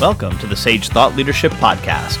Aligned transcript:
Welcome 0.00 0.38
to 0.38 0.46
the 0.46 0.56
Sage 0.56 0.88
Thought 0.88 1.14
Leadership 1.14 1.52
Podcast, 1.52 2.18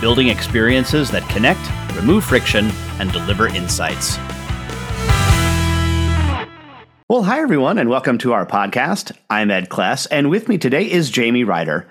building 0.00 0.28
experiences 0.28 1.10
that 1.10 1.28
connect, 1.28 1.58
remove 1.96 2.24
friction, 2.24 2.70
and 3.00 3.10
deliver 3.10 3.48
insights. 3.48 4.18
Well, 7.08 7.24
hi, 7.24 7.40
everyone, 7.40 7.78
and 7.78 7.90
welcome 7.90 8.18
to 8.18 8.34
our 8.34 8.46
podcast. 8.46 9.10
I'm 9.28 9.50
Ed 9.50 9.68
Kless, 9.68 10.06
and 10.12 10.30
with 10.30 10.48
me 10.48 10.58
today 10.58 10.88
is 10.88 11.10
Jamie 11.10 11.42
Ryder. 11.42 11.88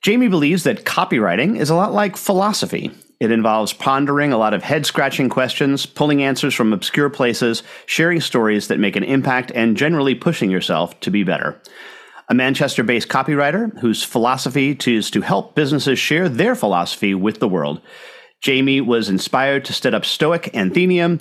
Jamie 0.00 0.28
believes 0.28 0.64
that 0.64 0.86
copywriting 0.86 1.60
is 1.60 1.68
a 1.68 1.74
lot 1.74 1.92
like 1.92 2.16
philosophy. 2.16 2.90
It 3.20 3.30
involves 3.30 3.74
pondering 3.74 4.32
a 4.32 4.38
lot 4.38 4.54
of 4.54 4.62
head 4.62 4.86
scratching 4.86 5.28
questions, 5.28 5.84
pulling 5.84 6.22
answers 6.22 6.54
from 6.54 6.72
obscure 6.72 7.10
places, 7.10 7.62
sharing 7.84 8.22
stories 8.22 8.68
that 8.68 8.80
make 8.80 8.96
an 8.96 9.04
impact, 9.04 9.52
and 9.54 9.76
generally 9.76 10.14
pushing 10.14 10.50
yourself 10.50 10.98
to 11.00 11.10
be 11.10 11.24
better 11.24 11.60
a 12.32 12.34
Manchester 12.34 12.82
based 12.82 13.08
copywriter 13.08 13.78
whose 13.80 14.02
philosophy 14.02 14.74
is 14.86 15.10
to 15.10 15.20
help 15.20 15.54
businesses 15.54 15.98
share 15.98 16.30
their 16.30 16.54
philosophy 16.54 17.12
with 17.12 17.40
the 17.40 17.48
world. 17.48 17.82
Jamie 18.40 18.80
was 18.80 19.10
inspired 19.10 19.66
to 19.66 19.74
set 19.74 19.92
up 19.92 20.06
Stoic 20.06 20.48
Athenaeum 20.56 21.18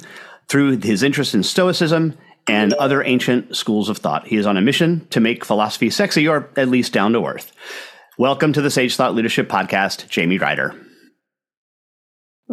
through 0.48 0.78
his 0.78 1.04
interest 1.04 1.36
in 1.36 1.44
Stoicism 1.44 2.18
and 2.48 2.72
other 2.76 3.04
ancient 3.04 3.58
schools 3.58 3.90
of 3.90 3.98
thought. 3.98 4.26
He 4.26 4.38
is 4.38 4.46
on 4.46 4.56
a 4.56 4.62
mission 4.62 5.06
to 5.10 5.20
make 5.20 5.44
philosophy 5.44 5.90
sexy 5.90 6.30
or 6.30 6.50
at 6.56 6.70
least 6.70 6.94
down 6.94 7.12
to 7.12 7.26
earth. 7.26 7.52
Welcome 8.18 8.54
to 8.54 8.62
the 8.62 8.72
Sage 8.72 8.96
Thought 8.96 9.14
Leadership 9.14 9.50
Podcast, 9.50 10.08
Jamie 10.08 10.38
Ryder. 10.38 10.74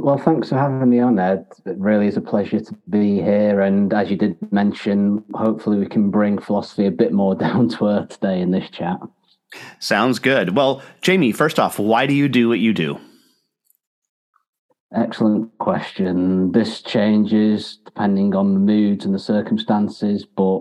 Well, 0.01 0.17
thanks 0.17 0.51
for 0.51 0.55
having 0.57 0.89
me 0.89 1.01
on, 1.01 1.19
Ed. 1.19 1.45
It 1.67 1.77
really 1.77 2.07
is 2.07 2.17
a 2.17 2.21
pleasure 2.21 2.61
to 2.61 2.75
be 2.89 3.17
here. 3.17 3.61
And 3.63 3.93
as 3.93 4.11
you 4.11 4.17
did 4.17 4.37
mention, 4.53 5.25
hopefully 5.35 5.77
we 5.77 5.87
can 5.87 6.11
bring 6.11 6.39
philosophy 6.39 6.87
a 6.87 6.91
bit 6.93 7.13
more 7.13 7.35
down 7.35 7.69
to 7.71 7.87
earth 7.87 8.11
today 8.11 8.41
in 8.41 8.53
this 8.53 8.71
chat. 8.71 8.99
Sounds 9.81 10.21
good. 10.21 10.55
Well, 10.55 10.83
Jamie, 11.01 11.33
first 11.33 11.59
off, 11.59 11.81
why 11.81 12.07
do 12.07 12.15
you 12.15 12.29
do 12.29 12.49
what 12.49 12.61
you 12.61 12.73
do? 12.73 13.01
Excellent 14.95 15.59
question. 15.59 16.53
This 16.53 16.81
changes 16.81 17.79
depending 17.85 18.37
on 18.37 18.55
the 18.55 18.61
moods 18.61 19.05
and 19.05 19.13
the 19.13 19.19
circumstances, 19.19 20.25
but 20.25 20.61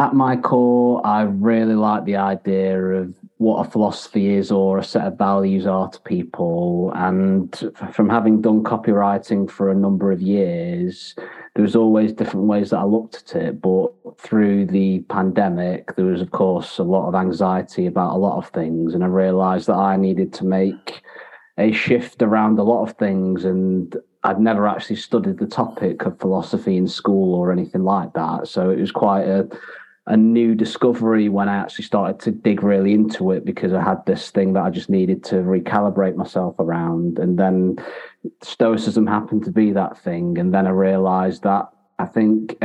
at 0.00 0.14
my 0.14 0.34
core, 0.34 1.06
I 1.06 1.22
really 1.22 1.74
like 1.74 2.06
the 2.06 2.16
idea 2.16 2.80
of 2.80 3.14
what 3.36 3.66
a 3.66 3.70
philosophy 3.70 4.34
is 4.34 4.50
or 4.50 4.78
a 4.78 4.84
set 4.84 5.06
of 5.06 5.18
values 5.18 5.66
are 5.66 5.90
to 5.90 6.00
people. 6.00 6.90
And 6.94 7.54
from 7.92 8.08
having 8.08 8.40
done 8.40 8.64
copywriting 8.64 9.50
for 9.50 9.70
a 9.70 9.74
number 9.74 10.10
of 10.10 10.22
years, 10.22 11.14
there 11.54 11.62
was 11.62 11.76
always 11.76 12.14
different 12.14 12.46
ways 12.46 12.70
that 12.70 12.78
I 12.78 12.84
looked 12.84 13.16
at 13.16 13.42
it. 13.42 13.60
But 13.60 13.88
through 14.18 14.66
the 14.66 15.00
pandemic, 15.10 15.94
there 15.96 16.06
was, 16.06 16.22
of 16.22 16.30
course, 16.30 16.78
a 16.78 16.82
lot 16.82 17.06
of 17.06 17.14
anxiety 17.14 17.86
about 17.86 18.14
a 18.14 18.18
lot 18.18 18.38
of 18.38 18.48
things. 18.48 18.94
And 18.94 19.04
I 19.04 19.08
realized 19.08 19.66
that 19.66 19.76
I 19.76 19.96
needed 19.96 20.32
to 20.34 20.46
make 20.46 21.02
a 21.58 21.72
shift 21.72 22.22
around 22.22 22.58
a 22.58 22.62
lot 22.62 22.88
of 22.88 22.96
things. 22.96 23.44
And 23.44 23.94
I'd 24.22 24.40
never 24.40 24.66
actually 24.66 24.96
studied 24.96 25.38
the 25.38 25.46
topic 25.46 26.06
of 26.06 26.18
philosophy 26.18 26.78
in 26.78 26.88
school 26.88 27.34
or 27.34 27.52
anything 27.52 27.84
like 27.84 28.14
that. 28.14 28.48
So 28.48 28.70
it 28.70 28.80
was 28.80 28.92
quite 28.92 29.26
a 29.26 29.46
a 30.10 30.16
new 30.16 30.56
discovery 30.56 31.28
when 31.28 31.48
I 31.48 31.56
actually 31.56 31.84
started 31.84 32.18
to 32.20 32.32
dig 32.32 32.64
really 32.64 32.92
into 32.92 33.30
it 33.30 33.44
because 33.44 33.72
I 33.72 33.80
had 33.80 34.04
this 34.06 34.32
thing 34.32 34.54
that 34.54 34.64
I 34.64 34.70
just 34.70 34.90
needed 34.90 35.22
to 35.24 35.36
recalibrate 35.36 36.16
myself 36.16 36.56
around. 36.58 37.20
And 37.20 37.38
then 37.38 37.76
Stoicism 38.42 39.06
happened 39.06 39.44
to 39.44 39.52
be 39.52 39.70
that 39.72 39.96
thing. 39.98 40.36
And 40.36 40.52
then 40.52 40.66
I 40.66 40.70
realized 40.70 41.44
that 41.44 41.68
I 42.00 42.06
think 42.06 42.58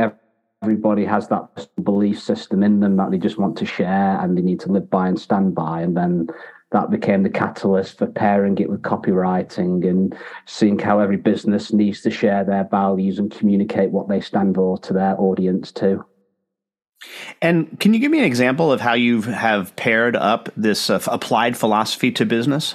everybody 0.60 1.04
has 1.04 1.28
that 1.28 1.68
belief 1.84 2.20
system 2.20 2.64
in 2.64 2.80
them 2.80 2.96
that 2.96 3.12
they 3.12 3.18
just 3.18 3.38
want 3.38 3.56
to 3.58 3.64
share 3.64 4.20
and 4.20 4.36
they 4.36 4.42
need 4.42 4.58
to 4.60 4.72
live 4.72 4.90
by 4.90 5.06
and 5.06 5.18
stand 5.18 5.54
by. 5.54 5.82
And 5.82 5.96
then 5.96 6.26
that 6.72 6.90
became 6.90 7.22
the 7.22 7.30
catalyst 7.30 7.98
for 7.98 8.08
pairing 8.08 8.58
it 8.58 8.68
with 8.68 8.82
copywriting 8.82 9.88
and 9.88 10.16
seeing 10.46 10.80
how 10.80 10.98
every 10.98 11.16
business 11.16 11.72
needs 11.72 12.00
to 12.02 12.10
share 12.10 12.42
their 12.42 12.64
values 12.64 13.20
and 13.20 13.30
communicate 13.30 13.92
what 13.92 14.08
they 14.08 14.20
stand 14.20 14.56
for 14.56 14.78
to 14.78 14.92
their 14.92 15.14
audience 15.20 15.70
too. 15.70 16.04
And 17.42 17.78
can 17.80 17.94
you 17.94 18.00
give 18.00 18.10
me 18.10 18.18
an 18.18 18.24
example 18.24 18.72
of 18.72 18.80
how 18.80 18.94
you 18.94 19.22
have 19.22 19.74
paired 19.76 20.16
up 20.16 20.48
this 20.56 20.90
uh, 20.90 21.00
applied 21.06 21.56
philosophy 21.56 22.10
to 22.12 22.26
business? 22.26 22.74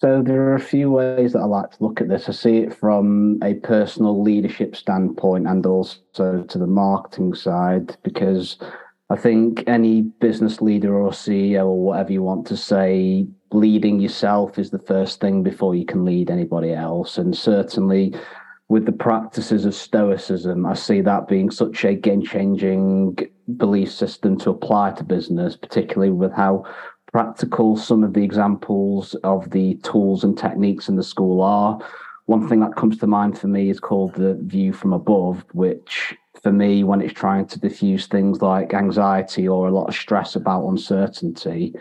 So 0.00 0.22
there 0.22 0.42
are 0.42 0.54
a 0.54 0.60
few 0.60 0.90
ways 0.90 1.32
that 1.32 1.40
I 1.40 1.44
like 1.44 1.70
to 1.70 1.82
look 1.82 2.00
at 2.00 2.08
this. 2.08 2.28
I 2.28 2.32
see 2.32 2.58
it 2.58 2.74
from 2.74 3.38
a 3.42 3.54
personal 3.54 4.20
leadership 4.20 4.76
standpoint 4.76 5.46
and 5.46 5.64
also 5.64 6.42
to 6.42 6.58
the 6.58 6.66
marketing 6.66 7.34
side 7.34 7.96
because 8.02 8.58
I 9.10 9.16
think 9.16 9.62
any 9.66 10.02
business 10.02 10.60
leader 10.60 10.94
or 10.94 11.10
CEO 11.10 11.66
or 11.66 11.82
whatever 11.82 12.12
you 12.12 12.22
want 12.22 12.46
to 12.48 12.56
say, 12.56 13.26
leading 13.52 14.00
yourself 14.00 14.58
is 14.58 14.70
the 14.70 14.78
first 14.80 15.20
thing 15.20 15.42
before 15.42 15.74
you 15.74 15.86
can 15.86 16.04
lead 16.04 16.30
anybody 16.30 16.72
else. 16.72 17.16
And 17.16 17.36
certainly 17.36 18.14
with 18.74 18.86
the 18.86 18.90
practices 18.90 19.64
of 19.64 19.72
Stoicism, 19.72 20.66
I 20.66 20.74
see 20.74 21.00
that 21.02 21.28
being 21.28 21.48
such 21.48 21.84
a 21.84 21.94
game 21.94 22.24
changing 22.24 23.16
belief 23.56 23.92
system 23.92 24.36
to 24.38 24.50
apply 24.50 24.90
to 24.94 25.04
business, 25.04 25.54
particularly 25.54 26.10
with 26.10 26.32
how 26.32 26.64
practical 27.12 27.76
some 27.76 28.02
of 28.02 28.14
the 28.14 28.24
examples 28.24 29.14
of 29.22 29.48
the 29.50 29.76
tools 29.84 30.24
and 30.24 30.36
techniques 30.36 30.88
in 30.88 30.96
the 30.96 31.04
school 31.04 31.40
are. 31.40 31.78
One 32.26 32.48
thing 32.48 32.58
that 32.62 32.74
comes 32.74 32.98
to 32.98 33.06
mind 33.06 33.38
for 33.38 33.46
me 33.46 33.70
is 33.70 33.78
called 33.78 34.14
the 34.14 34.34
view 34.42 34.72
from 34.72 34.92
above, 34.92 35.44
which 35.52 36.12
for 36.42 36.50
me, 36.50 36.82
when 36.82 37.00
it's 37.00 37.14
trying 37.14 37.46
to 37.46 37.60
diffuse 37.60 38.08
things 38.08 38.42
like 38.42 38.74
anxiety 38.74 39.46
or 39.46 39.68
a 39.68 39.72
lot 39.72 39.88
of 39.88 39.94
stress 39.94 40.34
about 40.34 40.66
uncertainty, 40.66 41.76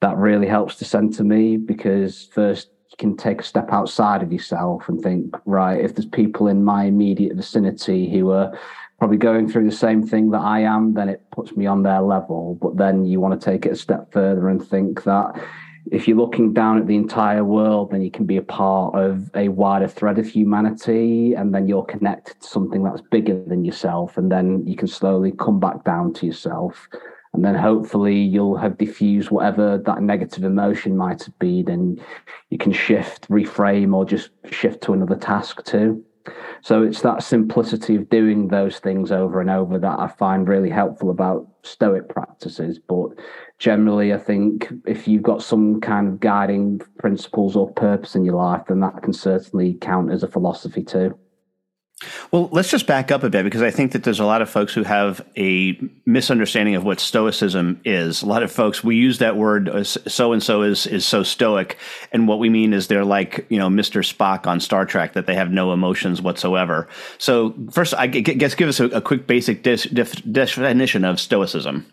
that 0.00 0.16
really 0.16 0.48
helps 0.48 0.74
to 0.74 0.84
center 0.84 1.22
me 1.22 1.56
because 1.56 2.28
first 2.34 2.71
you 2.92 2.96
can 2.98 3.16
take 3.16 3.40
a 3.40 3.44
step 3.44 3.72
outside 3.72 4.22
of 4.22 4.32
yourself 4.32 4.88
and 4.88 5.00
think, 5.00 5.34
right, 5.46 5.80
if 5.80 5.94
there's 5.94 6.06
people 6.06 6.46
in 6.48 6.62
my 6.62 6.84
immediate 6.84 7.34
vicinity 7.34 8.10
who 8.10 8.30
are 8.30 8.58
probably 8.98 9.16
going 9.16 9.48
through 9.48 9.68
the 9.68 9.76
same 9.76 10.06
thing 10.06 10.30
that 10.30 10.42
I 10.42 10.60
am, 10.60 10.94
then 10.94 11.08
it 11.08 11.22
puts 11.32 11.56
me 11.56 11.66
on 11.66 11.82
their 11.82 12.02
level. 12.02 12.58
But 12.60 12.76
then 12.76 13.04
you 13.04 13.18
want 13.18 13.40
to 13.40 13.44
take 13.44 13.66
it 13.66 13.72
a 13.72 13.76
step 13.76 14.12
further 14.12 14.48
and 14.48 14.64
think 14.64 15.04
that 15.04 15.42
if 15.90 16.06
you're 16.06 16.16
looking 16.16 16.52
down 16.52 16.78
at 16.78 16.86
the 16.86 16.94
entire 16.94 17.44
world, 17.44 17.90
then 17.90 18.02
you 18.02 18.10
can 18.10 18.26
be 18.26 18.36
a 18.36 18.42
part 18.42 18.94
of 18.94 19.30
a 19.34 19.48
wider 19.48 19.88
thread 19.88 20.18
of 20.18 20.28
humanity, 20.28 21.34
and 21.34 21.52
then 21.52 21.66
you're 21.66 21.84
connected 21.84 22.40
to 22.40 22.46
something 22.46 22.84
that's 22.84 23.00
bigger 23.00 23.42
than 23.42 23.64
yourself, 23.64 24.16
and 24.16 24.30
then 24.30 24.64
you 24.66 24.76
can 24.76 24.86
slowly 24.86 25.32
come 25.32 25.58
back 25.58 25.82
down 25.82 26.12
to 26.12 26.26
yourself 26.26 26.88
and 27.34 27.44
then 27.44 27.54
hopefully 27.54 28.18
you'll 28.18 28.56
have 28.56 28.78
diffused 28.78 29.30
whatever 29.30 29.78
that 29.78 30.02
negative 30.02 30.44
emotion 30.44 30.96
might 30.96 31.22
have 31.24 31.38
been 31.38 31.68
and 31.68 32.00
you 32.50 32.58
can 32.58 32.72
shift 32.72 33.28
reframe 33.30 33.94
or 33.94 34.04
just 34.04 34.30
shift 34.50 34.82
to 34.82 34.92
another 34.92 35.16
task 35.16 35.64
too. 35.64 36.04
So 36.62 36.82
it's 36.82 37.00
that 37.02 37.22
simplicity 37.22 37.96
of 37.96 38.08
doing 38.08 38.48
those 38.48 38.78
things 38.78 39.10
over 39.10 39.40
and 39.40 39.50
over 39.50 39.76
that 39.78 39.98
i 39.98 40.06
find 40.06 40.46
really 40.46 40.70
helpful 40.70 41.10
about 41.10 41.48
stoic 41.64 42.08
practices. 42.08 42.78
But 42.78 43.08
generally 43.58 44.12
i 44.12 44.18
think 44.18 44.68
if 44.86 45.08
you've 45.08 45.22
got 45.22 45.42
some 45.42 45.80
kind 45.80 46.08
of 46.08 46.20
guiding 46.20 46.80
principles 46.98 47.56
or 47.56 47.72
purpose 47.72 48.14
in 48.14 48.24
your 48.24 48.36
life 48.36 48.62
then 48.68 48.80
that 48.80 49.02
can 49.02 49.12
certainly 49.12 49.74
count 49.80 50.10
as 50.12 50.22
a 50.22 50.28
philosophy 50.28 50.82
too 50.84 51.16
well, 52.30 52.48
let's 52.52 52.70
just 52.70 52.86
back 52.86 53.10
up 53.10 53.22
a 53.22 53.30
bit 53.30 53.44
because 53.44 53.62
I 53.62 53.70
think 53.70 53.92
that 53.92 54.04
there's 54.04 54.20
a 54.20 54.24
lot 54.24 54.42
of 54.42 54.50
folks 54.50 54.72
who 54.74 54.82
have 54.82 55.24
a 55.36 55.78
misunderstanding 56.06 56.74
of 56.74 56.84
what 56.84 57.00
stoicism 57.00 57.80
is. 57.84 58.22
A 58.22 58.26
lot 58.26 58.42
of 58.42 58.50
folks 58.50 58.82
we 58.82 58.96
use 58.96 59.18
that 59.18 59.36
word 59.36 59.86
so 59.86 60.32
and 60.32 60.42
so 60.42 60.62
is 60.62 60.86
is 60.86 61.06
so 61.06 61.22
stoic, 61.22 61.78
and 62.12 62.28
what 62.28 62.38
we 62.38 62.48
mean 62.48 62.72
is 62.72 62.86
they're 62.86 63.04
like 63.04 63.46
you 63.48 63.58
know 63.58 63.68
Mr. 63.68 64.02
Spock 64.02 64.46
on 64.46 64.60
Star 64.60 64.86
Trek 64.86 65.12
that 65.14 65.26
they 65.26 65.34
have 65.34 65.50
no 65.50 65.72
emotions 65.72 66.22
whatsoever. 66.22 66.88
So 67.18 67.54
first, 67.70 67.94
I 67.94 68.06
guess 68.06 68.54
give 68.54 68.68
us 68.68 68.80
a, 68.80 68.86
a 68.86 69.00
quick 69.00 69.26
basic 69.26 69.62
dis, 69.62 69.84
definition 69.84 71.04
of 71.04 71.20
stoicism. 71.20 71.86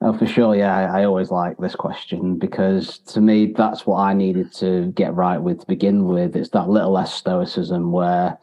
Oh, 0.00 0.16
for 0.16 0.26
sure. 0.26 0.54
Yeah, 0.54 0.76
I, 0.76 1.00
I 1.00 1.04
always 1.04 1.30
like 1.30 1.56
this 1.56 1.74
question 1.74 2.36
because 2.38 2.98
to 2.98 3.22
me, 3.22 3.54
that's 3.56 3.86
what 3.86 4.00
I 4.00 4.12
needed 4.12 4.52
to 4.56 4.92
get 4.92 5.14
right 5.14 5.38
with 5.38 5.60
to 5.60 5.66
begin 5.66 6.04
with. 6.04 6.36
It's 6.36 6.50
that 6.50 6.68
little 6.68 6.90
less 6.90 7.14
stoicism 7.14 7.90
where 7.90 8.36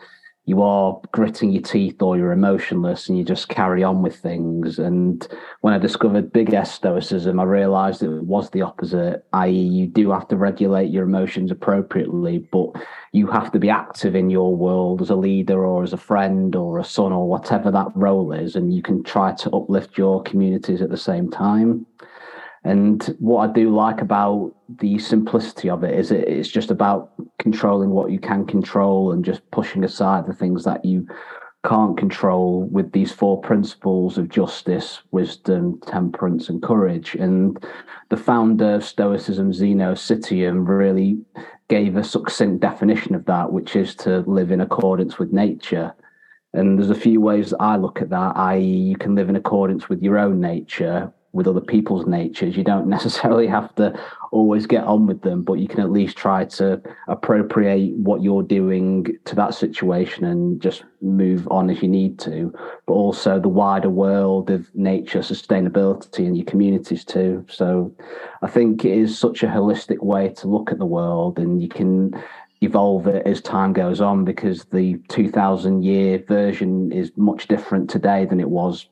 you 0.45 0.61
are 0.63 0.99
gritting 1.11 1.51
your 1.51 1.61
teeth 1.61 2.01
or 2.01 2.17
you're 2.17 2.31
emotionless 2.31 3.07
and 3.07 3.17
you 3.17 3.23
just 3.23 3.47
carry 3.47 3.83
on 3.83 4.01
with 4.01 4.15
things. 4.15 4.79
And 4.79 5.25
when 5.61 5.73
I 5.73 5.77
discovered 5.77 6.33
big 6.33 6.53
S 6.53 6.73
stoicism, 6.73 7.39
I 7.39 7.43
realized 7.43 8.01
it 8.01 8.09
was 8.09 8.49
the 8.49 8.63
opposite, 8.63 9.23
i.e., 9.33 9.51
you 9.51 9.85
do 9.85 10.11
have 10.11 10.27
to 10.29 10.37
regulate 10.37 10.89
your 10.89 11.03
emotions 11.03 11.51
appropriately, 11.51 12.39
but 12.51 12.71
you 13.11 13.27
have 13.27 13.51
to 13.51 13.59
be 13.59 13.69
active 13.69 14.15
in 14.15 14.31
your 14.31 14.55
world 14.55 15.01
as 15.01 15.11
a 15.11 15.15
leader 15.15 15.63
or 15.63 15.83
as 15.83 15.93
a 15.93 15.97
friend 15.97 16.55
or 16.55 16.79
a 16.79 16.83
son 16.83 17.11
or 17.11 17.27
whatever 17.27 17.69
that 17.69 17.91
role 17.93 18.33
is. 18.33 18.55
And 18.55 18.73
you 18.73 18.81
can 18.81 19.03
try 19.03 19.33
to 19.33 19.51
uplift 19.51 19.95
your 19.95 20.23
communities 20.23 20.81
at 20.81 20.89
the 20.89 20.97
same 20.97 21.29
time. 21.29 21.85
And 22.63 23.03
what 23.19 23.49
I 23.49 23.53
do 23.53 23.75
like 23.75 24.01
about 24.01 24.53
the 24.79 24.99
simplicity 24.99 25.69
of 25.69 25.83
it 25.83 25.97
is 25.97 26.11
it, 26.11 26.27
it's 26.27 26.49
just 26.49 26.69
about 26.69 27.11
controlling 27.39 27.89
what 27.89 28.11
you 28.11 28.19
can 28.19 28.45
control 28.45 29.11
and 29.11 29.25
just 29.25 29.49
pushing 29.51 29.83
aside 29.83 30.27
the 30.27 30.33
things 30.33 30.63
that 30.65 30.85
you 30.85 31.07
can't 31.63 31.97
control 31.97 32.67
with 32.71 32.91
these 32.91 33.11
four 33.11 33.39
principles 33.41 34.17
of 34.17 34.29
justice, 34.29 35.01
wisdom, 35.11 35.79
temperance, 35.85 36.49
and 36.49 36.61
courage. 36.61 37.15
And 37.15 37.63
the 38.09 38.17
founder 38.17 38.75
of 38.75 38.85
Stoicism, 38.85 39.53
Zeno 39.53 39.93
Citium, 39.93 40.67
really 40.67 41.19
gave 41.67 41.95
a 41.95 42.03
succinct 42.03 42.61
definition 42.61 43.15
of 43.15 43.25
that, 43.25 43.51
which 43.51 43.75
is 43.75 43.95
to 43.95 44.19
live 44.21 44.51
in 44.51 44.61
accordance 44.61 45.19
with 45.19 45.31
nature. 45.31 45.93
And 46.53 46.77
there's 46.77 46.89
a 46.89 46.95
few 46.95 47.21
ways 47.21 47.51
that 47.51 47.61
I 47.61 47.77
look 47.77 48.01
at 48.01 48.09
that, 48.09 48.35
i.e., 48.35 48.63
you 48.63 48.97
can 48.97 49.15
live 49.15 49.29
in 49.29 49.35
accordance 49.35 49.87
with 49.87 50.01
your 50.01 50.17
own 50.17 50.41
nature, 50.41 51.13
with 51.33 51.47
other 51.47 51.61
people's 51.61 52.05
natures. 52.05 52.57
You 52.57 52.63
don't 52.63 52.87
necessarily 52.97 53.47
have 53.47 53.73
to 53.75 53.97
always 54.31 54.65
get 54.65 54.83
on 54.85 55.07
with 55.07 55.21
them, 55.21 55.43
but 55.43 55.55
you 55.55 55.67
can 55.67 55.81
at 55.81 55.91
least 55.91 56.17
try 56.17 56.45
to 56.45 56.81
appropriate 57.07 57.93
what 57.95 58.21
you're 58.21 58.43
doing 58.43 59.17
to 59.25 59.35
that 59.35 59.53
situation 59.53 60.23
and 60.23 60.61
just 60.61 60.83
move 61.01 61.47
on 61.49 61.69
as 61.69 61.81
you 61.81 61.87
need 61.87 62.17
to. 62.19 62.53
But 62.85 62.93
also 62.93 63.39
the 63.39 63.49
wider 63.49 63.89
world 63.89 64.49
of 64.49 64.73
nature, 64.73 65.19
sustainability, 65.19 66.25
and 66.25 66.37
your 66.37 66.45
communities 66.45 67.03
too. 67.03 67.45
So 67.49 67.93
I 68.41 68.47
think 68.47 68.85
it 68.85 68.97
is 68.97 69.17
such 69.17 69.43
a 69.43 69.47
holistic 69.47 69.99
way 69.99 70.29
to 70.29 70.47
look 70.47 70.71
at 70.71 70.79
the 70.79 70.85
world, 70.85 71.39
and 71.39 71.61
you 71.61 71.67
can 71.67 72.13
evolve 72.61 73.07
it 73.07 73.25
as 73.25 73.41
time 73.41 73.73
goes 73.73 73.99
on 73.99 74.23
because 74.23 74.65
the 74.65 74.95
2000 75.09 75.83
year 75.83 76.23
version 76.27 76.91
is 76.91 77.11
much 77.17 77.47
different 77.47 77.89
today 77.89 78.23
than 78.23 78.39
it 78.39 78.49
was 78.49 78.87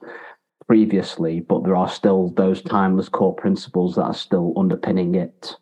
previously, 0.69 1.39
but 1.39 1.63
there 1.63 1.75
are 1.75 1.89
still 1.89 2.29
those 2.37 2.61
timeless 2.61 3.09
core 3.09 3.33
principles 3.33 3.95
that 3.95 4.03
are 4.03 4.13
still 4.13 4.53
underpinning 4.55 5.15
it. 5.15 5.55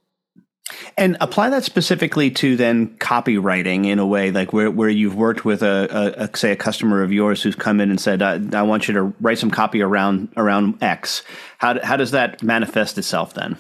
And 0.98 1.16
apply 1.22 1.50
that 1.52 1.64
specifically 1.64 2.30
to 2.32 2.58
then 2.58 2.98
copywriting 2.98 3.86
in 3.86 4.00
a 4.00 4.06
way 4.06 4.32
like 4.32 4.52
where, 4.52 4.70
where 4.70 4.90
you've 4.90 5.16
worked 5.16 5.46
with 5.46 5.64
a, 5.64 5.88
a, 6.20 6.24
a 6.26 6.38
say 6.38 6.52
a 6.52 6.58
customer 6.58 7.04
of 7.04 7.14
yours 7.14 7.42
who's 7.42 7.56
come 7.56 7.80
in 7.80 7.90
and 7.90 8.02
said, 8.02 8.22
I, 8.22 8.42
I, 8.54 8.64
want 8.64 8.90
you 8.90 8.96
to 8.96 9.04
write 9.22 9.38
some 9.40 9.50
copy 9.50 9.82
around 9.82 10.28
around 10.36 10.84
X. 10.84 11.24
How, 11.58 11.80
how 11.82 11.96
does 11.96 12.12
that 12.12 12.44
manifest 12.44 12.98
itself 12.98 13.34
then? 13.34 13.58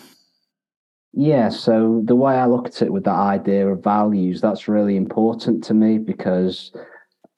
Yeah, 1.13 1.47
so 1.47 2.01
the 2.03 2.15
way 2.15 2.35
I 2.35 2.45
look 2.45 2.67
at 2.67 2.81
it 2.81 2.91
with 2.91 3.05
that 3.05 3.11
idea 3.11 3.69
of 3.69 3.81
values, 3.81 4.41
that's 4.41 4.67
really 4.67 4.97
important 4.97 5.63
to 5.63 5.73
me 5.73 5.97
because 5.97 6.73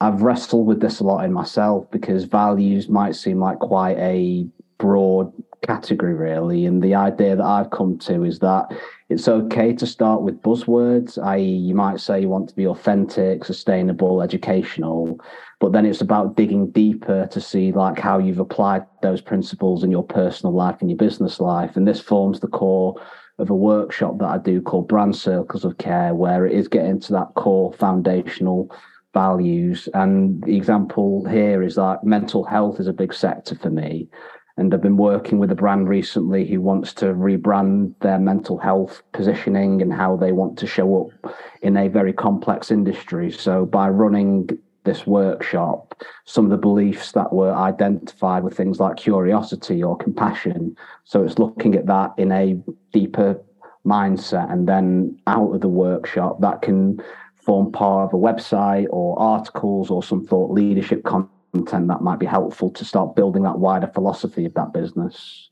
I've 0.00 0.22
wrestled 0.22 0.66
with 0.66 0.80
this 0.80 1.00
a 1.00 1.04
lot 1.04 1.24
in 1.24 1.32
myself 1.32 1.90
because 1.90 2.24
values 2.24 2.88
might 2.88 3.14
seem 3.14 3.38
like 3.38 3.58
quite 3.58 3.98
a 3.98 4.46
broad 4.78 5.30
category, 5.62 6.14
really. 6.14 6.64
And 6.64 6.82
the 6.82 6.94
idea 6.94 7.36
that 7.36 7.44
I've 7.44 7.70
come 7.70 7.98
to 7.98 8.24
is 8.24 8.38
that 8.38 8.68
it's 9.10 9.28
okay 9.28 9.74
to 9.74 9.86
start 9.86 10.22
with 10.22 10.40
buzzwords, 10.40 11.22
i.e., 11.22 11.42
you 11.42 11.74
might 11.74 12.00
say 12.00 12.20
you 12.20 12.28
want 12.28 12.48
to 12.48 12.56
be 12.56 12.66
authentic, 12.66 13.44
sustainable, 13.44 14.22
educational, 14.22 15.20
but 15.58 15.72
then 15.72 15.84
it's 15.84 16.00
about 16.00 16.36
digging 16.36 16.70
deeper 16.70 17.26
to 17.26 17.40
see 17.40 17.70
like 17.70 17.98
how 17.98 18.18
you've 18.18 18.38
applied 18.38 18.86
those 19.02 19.20
principles 19.20 19.84
in 19.84 19.90
your 19.90 20.04
personal 20.04 20.54
life 20.54 20.76
and 20.80 20.88
your 20.88 20.96
business 20.96 21.40
life. 21.40 21.76
And 21.76 21.86
this 21.86 22.00
forms 22.00 22.40
the 22.40 22.48
core 22.48 22.94
of 23.38 23.50
a 23.50 23.54
workshop 23.54 24.18
that 24.18 24.28
I 24.28 24.38
do 24.38 24.62
called 24.62 24.88
Brand 24.88 25.16
Circles 25.16 25.64
of 25.64 25.76
Care, 25.76 26.14
where 26.14 26.46
it 26.46 26.52
is 26.52 26.68
getting 26.68 27.00
to 27.00 27.12
that 27.12 27.34
core 27.34 27.72
foundational 27.74 28.74
values. 29.12 29.88
And 29.94 30.42
the 30.42 30.56
example 30.56 31.24
here 31.28 31.62
is 31.62 31.74
that 31.76 32.04
mental 32.04 32.44
health 32.44 32.80
is 32.80 32.86
a 32.86 32.92
big 32.92 33.12
sector 33.12 33.54
for 33.54 33.70
me. 33.70 34.08
And 34.56 34.74
I've 34.74 34.82
been 34.82 34.96
working 34.98 35.38
with 35.38 35.50
a 35.50 35.54
brand 35.54 35.88
recently 35.88 36.46
who 36.46 36.60
wants 36.60 36.92
to 36.94 37.06
rebrand 37.06 37.94
their 38.00 38.18
mental 38.18 38.58
health 38.58 39.02
positioning 39.12 39.80
and 39.80 39.92
how 39.92 40.16
they 40.16 40.32
want 40.32 40.58
to 40.58 40.66
show 40.66 41.08
up 41.24 41.34
in 41.62 41.76
a 41.76 41.88
very 41.88 42.12
complex 42.12 42.70
industry. 42.70 43.30
So 43.30 43.64
by 43.64 43.88
running 43.88 44.50
this 44.84 45.06
workshop, 45.06 46.02
some 46.26 46.44
of 46.44 46.50
the 46.50 46.56
beliefs 46.58 47.12
that 47.12 47.32
were 47.32 47.54
identified 47.54 48.42
were 48.42 48.50
things 48.50 48.80
like 48.80 48.96
curiosity 48.96 49.82
or 49.82 49.96
compassion. 49.96 50.76
So 51.04 51.22
it's 51.22 51.38
looking 51.38 51.74
at 51.74 51.86
that 51.86 52.12
in 52.18 52.30
a 52.32 52.60
deeper 52.92 53.40
mindset 53.86 54.52
and 54.52 54.68
then 54.68 55.18
out 55.26 55.54
of 55.54 55.60
the 55.62 55.68
workshop 55.68 56.40
that 56.42 56.60
can 56.60 57.00
form 57.42 57.72
part 57.72 58.08
of 58.08 58.14
a 58.14 58.22
website 58.22 58.86
or 58.90 59.18
articles 59.18 59.90
or 59.90 60.02
some 60.02 60.26
thought 60.26 60.50
leadership 60.50 61.04
content 61.04 61.88
that 61.88 62.02
might 62.02 62.18
be 62.18 62.26
helpful 62.26 62.70
to 62.70 62.84
start 62.84 63.16
building 63.16 63.42
that 63.42 63.58
wider 63.58 63.86
philosophy 63.88 64.44
of 64.44 64.54
that 64.54 64.72
business. 64.72 65.50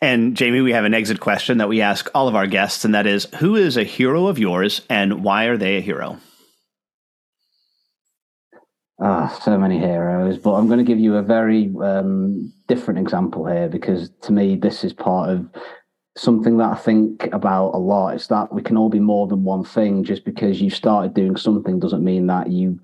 And 0.00 0.36
Jamie, 0.36 0.60
we 0.60 0.72
have 0.72 0.84
an 0.84 0.94
exit 0.94 1.20
question 1.20 1.58
that 1.58 1.68
we 1.68 1.80
ask 1.80 2.10
all 2.14 2.26
of 2.26 2.34
our 2.34 2.46
guests, 2.46 2.84
and 2.84 2.94
that 2.94 3.06
is 3.06 3.26
Who 3.38 3.56
is 3.56 3.76
a 3.76 3.84
hero 3.84 4.26
of 4.26 4.38
yours 4.38 4.82
and 4.90 5.22
why 5.22 5.44
are 5.44 5.56
they 5.56 5.76
a 5.76 5.80
hero? 5.80 6.18
Ah, 9.00 9.28
so 9.42 9.58
many 9.58 9.78
heroes, 9.78 10.38
but 10.38 10.52
I'm 10.52 10.66
going 10.66 10.78
to 10.78 10.84
give 10.84 11.00
you 11.00 11.16
a 11.16 11.22
very 11.22 11.72
um, 11.82 12.52
different 12.68 13.00
example 13.00 13.46
here 13.46 13.68
because 13.68 14.10
to 14.22 14.32
me, 14.32 14.54
this 14.54 14.84
is 14.84 14.92
part 14.92 15.30
of 15.30 15.48
something 16.16 16.58
that 16.58 16.72
I 16.72 16.76
think 16.76 17.28
about 17.32 17.70
a 17.70 17.78
lot 17.78 18.14
is 18.14 18.26
that 18.28 18.52
we 18.52 18.62
can 18.62 18.76
all 18.76 18.90
be 18.90 19.00
more 19.00 19.26
than 19.26 19.44
one 19.44 19.64
thing. 19.64 20.04
Just 20.04 20.24
because 20.24 20.60
you 20.60 20.70
started 20.70 21.14
doing 21.14 21.36
something 21.36 21.80
doesn't 21.80 22.04
mean 22.04 22.26
that 22.26 22.50
you 22.50 22.78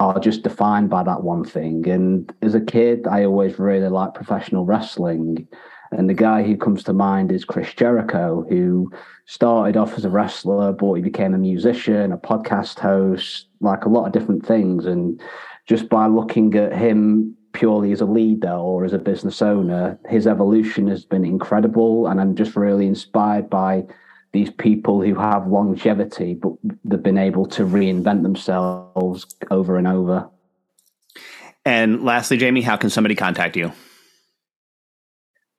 are 0.00 0.20
just 0.20 0.42
defined 0.42 0.90
by 0.90 1.02
that 1.02 1.22
one 1.22 1.44
thing. 1.44 1.88
And 1.88 2.32
as 2.42 2.54
a 2.54 2.60
kid, 2.60 3.06
I 3.06 3.24
always 3.24 3.58
really 3.58 3.88
liked 3.88 4.14
professional 4.14 4.64
wrestling. 4.64 5.48
And 5.90 6.08
the 6.08 6.14
guy 6.14 6.42
who 6.42 6.56
comes 6.56 6.84
to 6.84 6.92
mind 6.92 7.32
is 7.32 7.46
Chris 7.46 7.72
Jericho, 7.72 8.44
who 8.48 8.92
started 9.24 9.76
off 9.76 9.96
as 9.96 10.04
a 10.04 10.10
wrestler, 10.10 10.72
but 10.72 10.94
he 10.94 11.02
became 11.02 11.34
a 11.34 11.38
musician, 11.38 12.12
a 12.12 12.18
podcast 12.18 12.78
host, 12.78 13.46
like 13.60 13.86
a 13.86 13.88
lot 13.88 14.06
of 14.06 14.12
different 14.12 14.44
things. 14.44 14.84
And 14.84 15.20
just 15.66 15.88
by 15.88 16.06
looking 16.06 16.54
at 16.54 16.74
him 16.74 17.34
purely 17.52 17.92
as 17.92 18.00
a 18.00 18.06
leader 18.06 18.52
or 18.52 18.84
as 18.84 18.92
a 18.92 18.98
business 18.98 19.42
owner, 19.42 19.98
his 20.08 20.26
evolution 20.26 20.88
has 20.88 21.04
been 21.04 21.24
incredible. 21.24 22.06
And 22.06 22.20
I'm 22.20 22.34
just 22.34 22.56
really 22.56 22.86
inspired 22.86 23.50
by 23.50 23.84
these 24.32 24.50
people 24.50 25.02
who 25.02 25.14
have 25.14 25.46
longevity, 25.46 26.34
but 26.34 26.52
they've 26.84 27.02
been 27.02 27.18
able 27.18 27.46
to 27.46 27.64
reinvent 27.64 28.22
themselves 28.22 29.26
over 29.50 29.76
and 29.76 29.88
over. 29.88 30.28
And 31.64 32.04
lastly, 32.04 32.36
Jamie, 32.36 32.62
how 32.62 32.76
can 32.76 32.90
somebody 32.90 33.14
contact 33.14 33.56
you? 33.56 33.72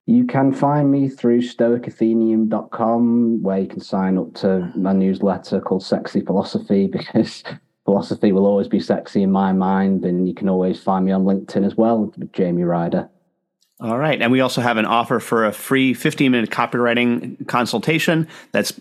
You 0.06 0.24
can 0.24 0.52
find 0.52 0.90
me 0.90 1.08
through 1.08 1.42
stoicathenaeum.com, 1.42 3.42
where 3.42 3.60
you 3.60 3.68
can 3.68 3.80
sign 3.80 4.18
up 4.18 4.34
to 4.36 4.72
my 4.74 4.92
newsletter 4.92 5.60
called 5.60 5.84
Sexy 5.84 6.20
Philosophy, 6.20 6.86
because 6.92 7.44
philosophy 7.90 8.30
will 8.30 8.46
always 8.46 8.68
be 8.68 8.78
sexy 8.78 9.20
in 9.20 9.32
my 9.32 9.52
mind. 9.52 10.04
And 10.04 10.28
you 10.28 10.34
can 10.34 10.48
always 10.48 10.80
find 10.80 11.04
me 11.04 11.10
on 11.10 11.24
LinkedIn 11.24 11.66
as 11.66 11.74
well 11.74 12.04
with 12.04 12.32
Jamie 12.32 12.62
Ryder. 12.62 13.10
All 13.80 13.98
right. 13.98 14.22
And 14.22 14.30
we 14.30 14.40
also 14.40 14.60
have 14.60 14.76
an 14.76 14.84
offer 14.84 15.18
for 15.18 15.44
a 15.44 15.52
free 15.52 15.92
15 15.92 16.30
minute 16.30 16.50
copywriting 16.50 17.48
consultation 17.48 18.28
that's 18.52 18.78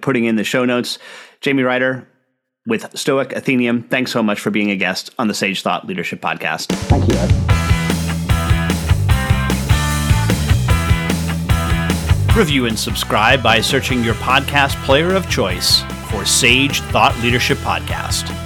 putting 0.00 0.26
in 0.26 0.36
the 0.36 0.44
show 0.44 0.64
notes. 0.64 1.00
Jamie 1.40 1.64
Ryder 1.64 2.06
with 2.66 2.96
Stoic 2.96 3.32
Athenaeum, 3.32 3.82
thanks 3.88 4.12
so 4.12 4.22
much 4.22 4.38
for 4.38 4.50
being 4.50 4.70
a 4.70 4.76
guest 4.76 5.10
on 5.18 5.26
the 5.26 5.34
Sage 5.34 5.62
Thought 5.62 5.88
Leadership 5.88 6.20
Podcast. 6.20 6.68
Thank 6.86 7.08
you, 7.08 7.16
Ed. 7.18 7.30
Review 12.36 12.66
and 12.66 12.78
subscribe 12.78 13.42
by 13.42 13.60
searching 13.60 14.04
your 14.04 14.14
podcast 14.14 14.80
player 14.84 15.14
of 15.14 15.28
choice 15.28 15.82
for 16.08 16.24
Sage 16.24 16.80
Thought 16.82 17.16
Leadership 17.20 17.58
Podcast. 17.58 18.43